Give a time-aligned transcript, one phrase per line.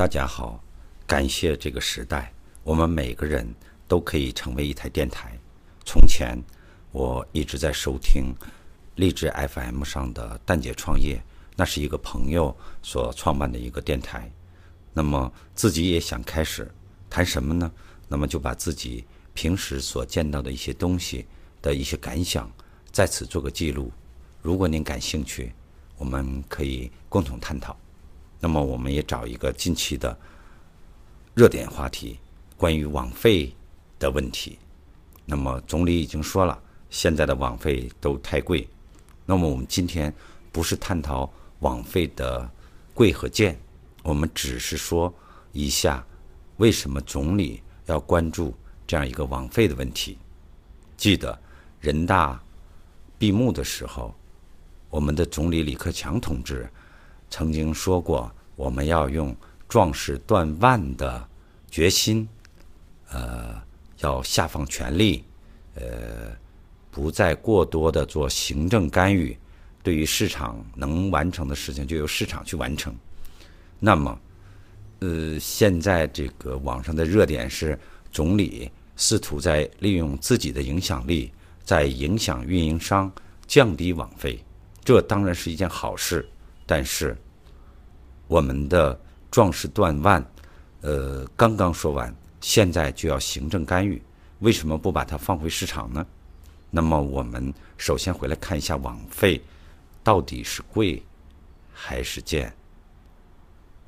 [0.00, 0.58] 大家好，
[1.06, 2.32] 感谢这个时代，
[2.64, 3.46] 我们每个人
[3.86, 5.38] 都可以成为一台电台。
[5.84, 6.42] 从前
[6.90, 8.34] 我一直在收听
[8.94, 11.20] 励志 FM 上的“蛋姐创业”，
[11.54, 14.32] 那是一个朋友所创办的一个电台。
[14.94, 16.66] 那么自己也想开始
[17.10, 17.70] 谈什么呢？
[18.08, 19.04] 那么就把自己
[19.34, 21.26] 平时所见到的一些东西
[21.60, 22.50] 的一些感想
[22.90, 23.92] 在此做个记录。
[24.40, 25.52] 如果您感兴趣，
[25.98, 27.76] 我们可以共同探讨。
[28.40, 30.18] 那么我们也找一个近期的
[31.34, 32.18] 热点话题，
[32.56, 33.54] 关于网费
[33.98, 34.58] 的问题。
[35.26, 38.66] 那么总理已经说了，现在的网费都太贵。
[39.26, 40.12] 那么我们今天
[40.50, 42.50] 不是探讨网费的
[42.94, 43.60] 贵和贱，
[44.02, 45.12] 我们只是说
[45.52, 46.04] 一下
[46.56, 48.54] 为什么总理要关注
[48.86, 50.16] 这样一个网费的问题。
[50.96, 51.38] 记得
[51.78, 52.42] 人大
[53.18, 54.14] 闭幕的时候，
[54.88, 56.66] 我们的总理李克强同志。
[57.32, 58.28] 曾经说过，
[58.60, 59.34] 我们要用
[59.70, 61.26] 壮士断腕的
[61.70, 62.28] 决心，
[63.10, 63.58] 呃，
[64.00, 65.24] 要下放权力，
[65.76, 66.36] 呃，
[66.90, 69.34] 不再过多的做行政干预，
[69.82, 72.94] 对于市场能完成的事情就由市场去完成。
[73.78, 74.20] 那么，
[74.98, 77.78] 呃，现在这个网上的热点是
[78.12, 81.32] 总理试图在利用自己的影响力，
[81.64, 83.10] 在影响运营商
[83.46, 84.38] 降低网费，
[84.84, 86.28] 这当然是一件好事。
[86.66, 87.16] 但是，
[88.30, 88.96] 我们的
[89.28, 90.24] 壮士断腕，
[90.82, 94.00] 呃，刚刚说完，现在就要行政干预，
[94.38, 96.06] 为什么不把它放回市场呢？
[96.70, 99.42] 那么，我们首先回来看一下网费
[100.04, 101.02] 到底是贵
[101.72, 102.54] 还是贱？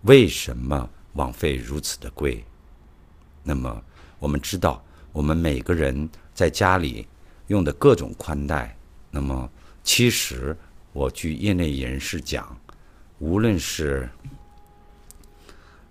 [0.00, 2.44] 为什么网费如此的贵？
[3.44, 3.80] 那么，
[4.18, 7.06] 我们知道，我们每个人在家里
[7.46, 8.76] 用的各种宽带，
[9.08, 9.48] 那么
[9.84, 10.56] 其实
[10.92, 12.58] 我据业内人士讲。
[13.22, 14.08] 无论是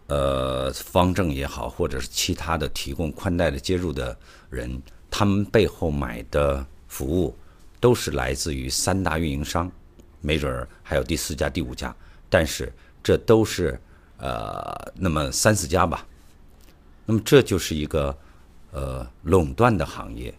[0.08, 4.16] 呃方正也好，或者是其他的提供宽带的接入的
[4.50, 7.34] 人，他们背后买的服务
[7.80, 9.72] 都是来自于三大运营商，
[10.20, 11.96] 没准儿还有第四家、第五家，
[12.30, 12.70] 但是
[13.02, 13.80] 这都是
[14.18, 16.06] 呃那么三四家吧。
[17.06, 18.16] 那么这就是一个
[18.72, 20.34] 呃垄断的行业。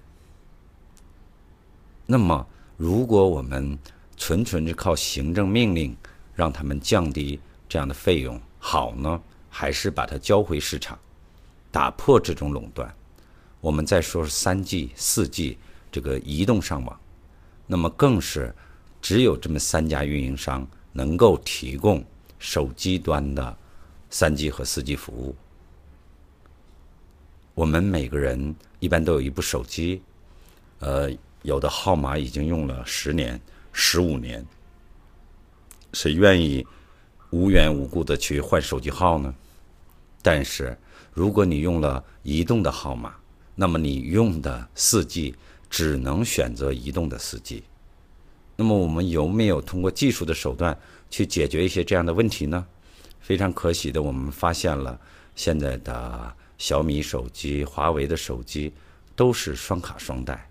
[2.04, 3.78] 那么如果我们
[4.18, 5.96] 纯纯是靠行政命令，
[6.34, 7.38] 让他们降低
[7.68, 9.20] 这样的费用好呢，
[9.50, 10.98] 还是把它交回市场，
[11.70, 12.94] 打破这种垄断？
[13.60, 15.58] 我们再说三 G、四 G
[15.90, 17.00] 这个移动上网，
[17.66, 18.54] 那么更是
[19.00, 22.04] 只有这么三家运营商能够提供
[22.38, 23.56] 手机端的
[24.10, 25.36] 三 G 和四 G 服务。
[27.54, 30.02] 我们每个人一般都有一部手机，
[30.78, 31.10] 呃，
[31.42, 33.40] 有的号码已经用了十年、
[33.72, 34.44] 十五年。
[35.92, 36.66] 谁愿意
[37.30, 39.34] 无缘无故的去换手机号呢？
[40.22, 40.78] 但是，
[41.12, 43.14] 如果你用了移动的号码，
[43.54, 45.34] 那么你用的四 G
[45.68, 47.64] 只能选择移动的四 G。
[48.56, 50.78] 那么，我们有没有通过技术的手段
[51.10, 52.66] 去解决一些这样的问题呢？
[53.20, 54.98] 非常可喜的，我们发现了
[55.34, 58.72] 现在的小米手机、华为的手机
[59.14, 60.48] 都是双卡双待。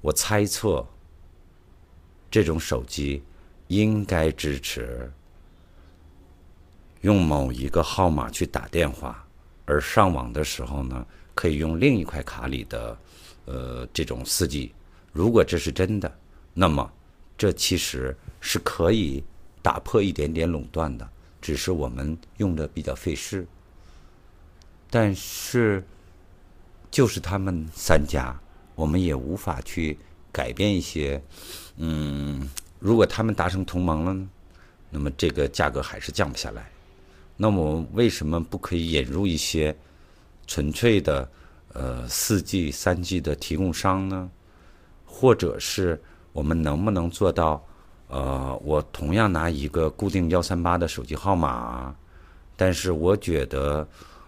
[0.00, 0.86] 我猜测，
[2.30, 3.22] 这种手机。
[3.70, 5.08] 应该支持
[7.02, 9.24] 用某一个号码去打电话，
[9.64, 12.98] 而上网的时候呢，可以用另一块卡里的
[13.44, 14.74] 呃这种四 G。
[15.12, 16.12] 如果这是真的，
[16.52, 16.92] 那么
[17.38, 19.22] 这其实是可以
[19.62, 21.08] 打破一点点垄断的，
[21.40, 23.46] 只是我们用的比较费事。
[24.90, 25.84] 但是
[26.90, 28.36] 就是他们三家，
[28.74, 29.96] 我们也无法去
[30.32, 31.22] 改变一些，
[31.76, 32.50] 嗯。
[32.80, 34.28] 如果他们达成同盟了呢，
[34.90, 36.68] 那么这个价格还是降不下来。
[37.36, 39.76] 那么我们为什么不可以引入一些
[40.46, 41.30] 纯粹的
[41.74, 44.28] 呃四 G、三 G 的提供商呢？
[45.04, 46.00] 或者是
[46.32, 47.64] 我们能不能做到
[48.08, 51.94] 呃，我同样拿一个固定幺三八的手机号码，
[52.56, 53.86] 但是我觉得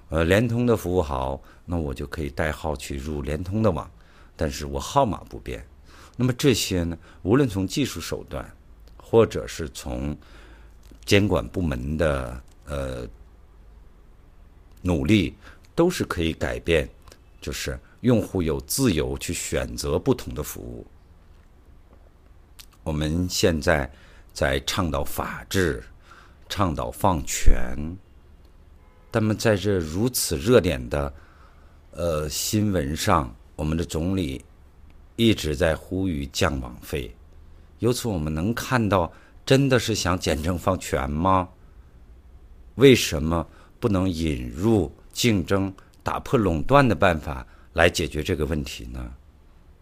[0.09, 3.91] 呃联通的服务好，那我就可以代号去入联通的网，
[4.37, 5.65] 但是我号码不变。
[6.17, 8.49] 那么这些呢，无论从技术手段，
[8.97, 10.17] 或者是从
[11.05, 13.09] 监管部门的呃
[14.83, 15.35] 努力，
[15.75, 16.89] 都是可以改变，
[17.41, 20.87] 就是用户有自由去选择不同的服务。
[22.85, 23.91] 我们现在
[24.33, 25.83] 在倡导法治，
[26.49, 27.77] 倡导放权，
[29.11, 31.13] 那么在这如此热点的
[31.93, 34.45] 呃新闻上，我们的总理。
[35.17, 37.15] 一直在呼吁降网费，
[37.81, 39.13] 由此我们能看到，
[39.45, 41.49] 真的是想简政放权吗？
[42.77, 43.47] 为什么
[43.79, 45.73] 不能引入竞争、
[46.03, 49.13] 打破垄断的办法来解决这个问题呢？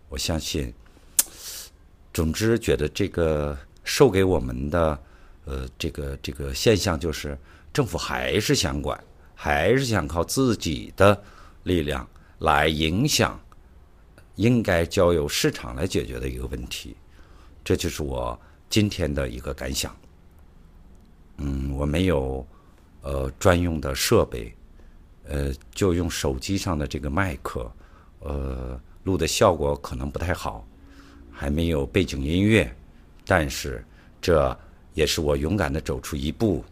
[0.08, 0.72] 我相信，
[2.12, 4.98] 总之觉得这个授给我们的
[5.44, 7.38] 呃这个这个现象就是
[7.72, 8.98] 政府还是想管，
[9.36, 11.22] 还是想靠自己的
[11.62, 12.06] 力量
[12.40, 13.40] 来影响，
[14.40, 16.96] 应该交由市场来解决的一个问题。
[17.62, 18.38] 这就是我
[18.70, 19.94] 今天的一个感想。
[21.36, 22.46] 嗯，我没有
[23.02, 24.54] 呃专用的设备，
[25.24, 27.70] 呃，就用手机上的这个麦克，
[28.20, 30.66] 呃，录的效果可能不太好，
[31.30, 32.74] 还没有背景音乐，
[33.26, 33.84] 但是
[34.22, 34.58] 这
[34.94, 36.64] 也是我勇敢的走出一步，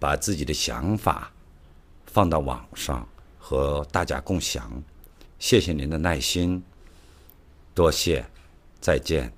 [0.00, 1.30] 把自己的想法
[2.06, 3.08] 放到网上
[3.38, 4.82] 和大家共享。
[5.38, 6.60] 谢谢您的耐心，
[7.78, 8.26] 多谢，
[8.80, 9.37] 再见。